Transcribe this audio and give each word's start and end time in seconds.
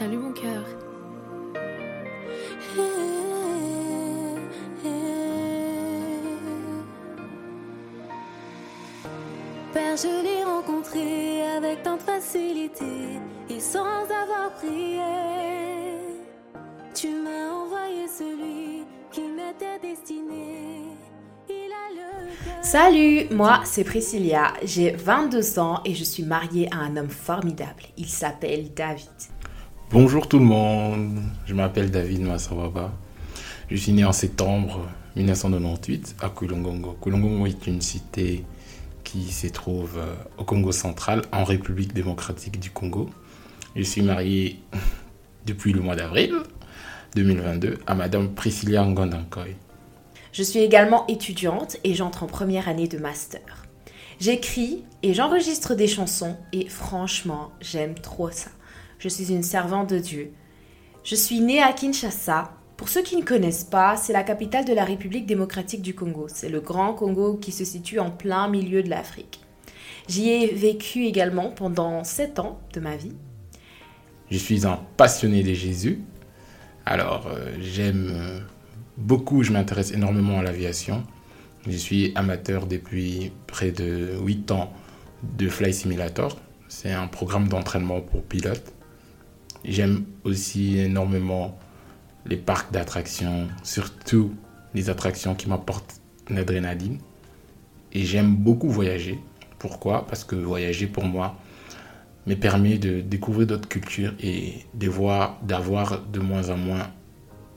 Salut 0.00 0.16
mon 0.16 0.32
cœur. 0.32 0.64
Père, 9.74 9.96
je 9.98 10.22
l'ai 10.24 10.42
rencontré 10.42 11.42
avec 11.54 11.82
tant 11.82 11.98
de 11.98 12.00
facilité 12.00 13.20
et 13.50 13.60
sans 13.60 14.04
avoir 14.04 14.54
prié. 14.54 15.02
Tu 16.94 17.08
m'as 17.08 17.50
envoyé 17.52 18.08
celui 18.08 18.86
qui 19.12 19.20
m'était 19.20 19.78
destiné. 19.82 20.96
Il 21.46 21.54
a 21.54 21.92
le 21.92 22.26
cœur. 22.42 22.64
Salut, 22.64 23.26
moi 23.32 23.60
c'est 23.64 23.84
Priscilla, 23.84 24.54
j'ai 24.62 24.92
22 24.92 25.58
ans 25.58 25.82
et 25.84 25.94
je 25.94 26.04
suis 26.04 26.22
mariée 26.22 26.70
à 26.72 26.78
un 26.78 26.96
homme 26.96 27.10
formidable. 27.10 27.82
Il 27.98 28.08
s'appelle 28.08 28.72
David. 28.72 29.10
Bonjour 29.92 30.28
tout 30.28 30.38
le 30.38 30.44
monde, 30.44 31.18
je 31.46 31.52
m'appelle 31.52 31.90
David 31.90 32.20
Massawaba. 32.20 32.92
Je 33.68 33.74
suis 33.74 33.90
né 33.90 34.04
en 34.04 34.12
septembre 34.12 34.88
1998 35.16 36.14
à 36.20 36.28
Kulongongo. 36.28 36.96
Kulongongo 37.02 37.46
est 37.46 37.66
une 37.66 37.80
cité 37.80 38.44
qui 39.02 39.32
se 39.32 39.48
trouve 39.48 39.98
euh, 39.98 40.14
au 40.38 40.44
Congo 40.44 40.70
central, 40.70 41.22
en 41.32 41.42
République 41.42 41.92
démocratique 41.92 42.60
du 42.60 42.70
Congo. 42.70 43.10
Je 43.74 43.82
suis 43.82 44.02
marié 44.02 44.60
depuis 45.46 45.72
le 45.72 45.80
mois 45.80 45.96
d'avril 45.96 46.36
2022 47.16 47.80
à 47.84 47.96
Madame 47.96 48.32
Priscilla 48.32 48.84
Ngondankoy. 48.84 49.56
Je 50.32 50.44
suis 50.44 50.60
également 50.60 51.04
étudiante 51.08 51.78
et 51.82 51.94
j'entre 51.94 52.22
en 52.22 52.28
première 52.28 52.68
année 52.68 52.86
de 52.86 52.98
master. 52.98 53.66
J'écris 54.20 54.84
et 55.02 55.14
j'enregistre 55.14 55.74
des 55.74 55.88
chansons 55.88 56.36
et 56.52 56.68
franchement, 56.68 57.50
j'aime 57.60 57.96
trop 57.96 58.30
ça. 58.30 58.50
Je 59.00 59.08
suis 59.08 59.32
une 59.32 59.42
servante 59.42 59.88
de 59.88 59.98
Dieu. 59.98 60.30
Je 61.04 61.14
suis 61.14 61.40
née 61.40 61.62
à 61.62 61.72
Kinshasa. 61.72 62.52
Pour 62.76 62.90
ceux 62.90 63.02
qui 63.02 63.16
ne 63.16 63.24
connaissent 63.24 63.64
pas, 63.64 63.96
c'est 63.96 64.12
la 64.12 64.22
capitale 64.22 64.66
de 64.66 64.74
la 64.74 64.84
République 64.84 65.24
démocratique 65.24 65.80
du 65.80 65.94
Congo. 65.94 66.26
C'est 66.28 66.50
le 66.50 66.60
grand 66.60 66.92
Congo 66.92 67.36
qui 67.36 67.50
se 67.50 67.64
situe 67.64 67.98
en 67.98 68.10
plein 68.10 68.46
milieu 68.48 68.82
de 68.82 68.90
l'Afrique. 68.90 69.40
J'y 70.06 70.28
ai 70.28 70.54
vécu 70.54 71.06
également 71.06 71.48
pendant 71.50 72.04
7 72.04 72.40
ans 72.40 72.60
de 72.74 72.80
ma 72.80 72.96
vie. 72.96 73.14
Je 74.30 74.36
suis 74.36 74.66
un 74.66 74.78
passionné 74.98 75.42
de 75.42 75.54
Jésus. 75.54 76.00
Alors, 76.84 77.26
euh, 77.26 77.54
j'aime 77.58 78.44
beaucoup, 78.98 79.42
je 79.42 79.52
m'intéresse 79.52 79.92
énormément 79.92 80.40
à 80.40 80.42
l'aviation. 80.42 81.04
Je 81.66 81.76
suis 81.76 82.12
amateur 82.16 82.66
depuis 82.66 83.32
près 83.46 83.70
de 83.70 84.10
8 84.22 84.50
ans 84.50 84.74
de 85.22 85.48
Fly 85.48 85.72
Simulator. 85.72 86.36
C'est 86.68 86.92
un 86.92 87.06
programme 87.06 87.48
d'entraînement 87.48 88.02
pour 88.02 88.22
pilotes. 88.22 88.74
J'aime 89.64 90.04
aussi 90.24 90.78
énormément 90.78 91.58
les 92.26 92.36
parcs 92.36 92.72
d'attractions, 92.72 93.48
surtout 93.62 94.34
les 94.74 94.90
attractions 94.90 95.34
qui 95.34 95.48
m'apportent 95.48 96.00
l'adrénaline. 96.28 96.98
Et 97.92 98.04
j'aime 98.04 98.36
beaucoup 98.36 98.68
voyager. 98.68 99.18
Pourquoi? 99.58 100.06
Parce 100.06 100.24
que 100.24 100.36
voyager 100.36 100.86
pour 100.86 101.04
moi 101.04 101.36
me 102.26 102.34
permet 102.34 102.78
de 102.78 103.00
découvrir 103.00 103.46
d'autres 103.46 103.68
cultures 103.68 104.14
et 104.20 104.66
d'avoir 104.74 105.38
de 105.42 106.20
moins 106.20 106.50
en 106.50 106.56
moins 106.56 106.90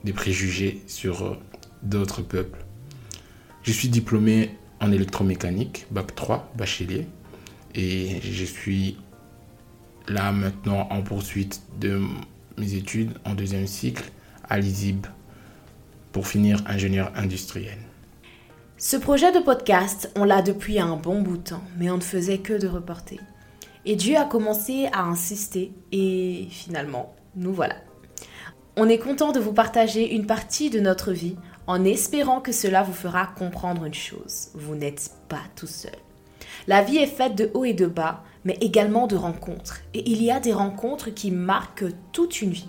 des 0.04 0.12
préjugés 0.12 0.82
sur 0.86 1.22
euh, 1.22 1.36
d'autres 1.82 2.22
peuples. 2.22 2.64
Je 3.62 3.72
suis 3.72 3.88
diplômé 3.88 4.50
en 4.80 4.92
électromécanique, 4.92 5.86
bac 5.90 6.14
3, 6.14 6.52
bachelier, 6.56 7.06
et 7.74 8.20
je 8.22 8.44
suis 8.44 8.98
là 10.08 10.32
maintenant 10.32 10.88
en 10.90 11.02
poursuite 11.02 11.62
de 11.80 12.00
mes 12.58 12.74
études 12.74 13.12
en 13.24 13.34
deuxième 13.34 13.66
cycle 13.66 14.10
à 14.48 14.58
l'ISIB 14.58 15.06
pour 16.12 16.26
finir 16.26 16.62
ingénieur 16.66 17.12
industriel. 17.16 17.78
Ce 18.76 18.96
projet 18.96 19.32
de 19.32 19.38
podcast, 19.38 20.12
on 20.16 20.24
l'a 20.24 20.42
depuis 20.42 20.78
un 20.78 20.96
bon 20.96 21.22
bout 21.22 21.38
de 21.38 21.42
temps, 21.50 21.64
mais 21.78 21.90
on 21.90 21.96
ne 21.96 22.02
faisait 22.02 22.38
que 22.38 22.52
de 22.52 22.68
reporter. 22.68 23.20
Et 23.84 23.96
Dieu 23.96 24.16
a 24.16 24.24
commencé 24.24 24.88
à 24.92 25.04
insister 25.04 25.72
et 25.92 26.46
finalement, 26.50 27.14
nous 27.36 27.52
voilà. 27.52 27.76
On 28.76 28.88
est 28.88 28.98
content 28.98 29.32
de 29.32 29.40
vous 29.40 29.52
partager 29.52 30.14
une 30.14 30.26
partie 30.26 30.70
de 30.70 30.80
notre 30.80 31.12
vie 31.12 31.36
en 31.66 31.84
espérant 31.84 32.40
que 32.40 32.52
cela 32.52 32.82
vous 32.82 32.92
fera 32.92 33.26
comprendre 33.26 33.84
une 33.84 33.94
chose. 33.94 34.48
Vous 34.54 34.74
n'êtes 34.74 35.10
pas 35.28 35.42
tout 35.54 35.66
seul. 35.66 35.92
La 36.66 36.82
vie 36.82 36.98
est 36.98 37.06
faite 37.06 37.34
de 37.34 37.50
hauts 37.54 37.64
et 37.64 37.74
de 37.74 37.86
bas, 37.86 38.22
mais 38.44 38.56
également 38.60 39.06
de 39.06 39.16
rencontres. 39.16 39.80
Et 39.94 40.08
il 40.10 40.22
y 40.22 40.30
a 40.30 40.40
des 40.40 40.52
rencontres 40.52 41.10
qui 41.10 41.30
marquent 41.30 41.86
toute 42.12 42.42
une 42.42 42.50
vie. 42.50 42.68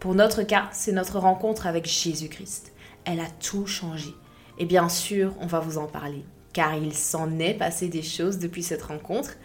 Pour 0.00 0.14
notre 0.14 0.42
cas, 0.42 0.68
c'est 0.72 0.92
notre 0.92 1.18
rencontre 1.18 1.66
avec 1.66 1.86
Jésus-Christ. 1.86 2.72
Elle 3.04 3.20
a 3.20 3.30
tout 3.40 3.66
changé. 3.66 4.10
Et 4.58 4.64
bien 4.64 4.88
sûr, 4.88 5.34
on 5.40 5.46
va 5.46 5.60
vous 5.60 5.78
en 5.78 5.86
parler, 5.86 6.24
car 6.52 6.74
il 6.74 6.94
s'en 6.94 7.38
est 7.38 7.54
passé 7.54 7.88
des 7.88 8.02
choses 8.02 8.38
depuis 8.38 8.62
cette 8.62 8.82
rencontre. 8.82 9.36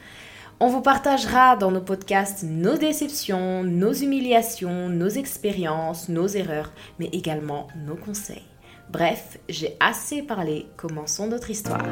On 0.60 0.68
vous 0.68 0.82
partagera 0.82 1.56
dans 1.56 1.72
nos 1.72 1.82
podcasts 1.82 2.44
nos 2.44 2.78
déceptions, 2.78 3.64
nos 3.64 3.94
humiliations, 3.94 4.90
nos 4.90 5.10
expériences, 5.10 6.08
nos 6.08 6.28
erreurs, 6.28 6.72
mais 7.00 7.10
également 7.14 7.68
nos 7.76 7.96
conseils. 7.96 8.46
Bref, 8.92 9.40
j'ai 9.50 9.76
assez 9.80 10.22
parlé, 10.22 10.68
commençons 10.78 11.28
notre 11.28 11.50
histoire. 11.50 11.88